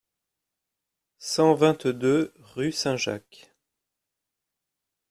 [1.19, 3.51] cent vingt-deux rUE SAINT-JACQUES